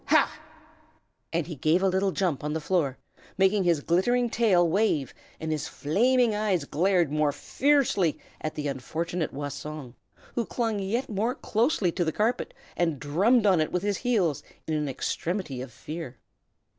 HA!" 0.09 0.25
and 1.31 1.45
he 1.45 1.53
gave 1.53 1.83
a 1.83 1.87
little 1.87 2.11
jump 2.11 2.43
on 2.43 2.53
the 2.53 2.59
floor, 2.59 2.97
making 3.37 3.63
his 3.65 3.81
glittering 3.81 4.31
tail 4.31 4.67
wave, 4.67 5.13
and 5.39 5.51
his 5.51 5.67
flaming 5.67 6.33
eyes 6.33 6.65
glared 6.65 7.11
yet 7.11 7.15
more 7.19 7.31
fiercely 7.31 8.17
at 8.41 8.55
the 8.55 8.67
unfortunate 8.67 9.31
Wah 9.31 9.49
Song, 9.49 9.93
who 10.33 10.43
clung 10.43 10.79
yet 10.79 11.07
more 11.07 11.35
closely 11.35 11.91
to 11.91 12.03
the 12.03 12.11
carpet, 12.11 12.51
and 12.75 12.99
drummed 12.99 13.45
on 13.45 13.61
it 13.61 13.71
with 13.71 13.83
his 13.83 13.97
heels 13.99 14.41
in 14.65 14.73
an 14.73 14.89
extremity 14.89 15.61
of 15.61 15.71
fear. 15.71 16.17